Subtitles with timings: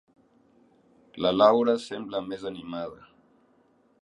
[1.25, 3.09] La Laura sembla més animada.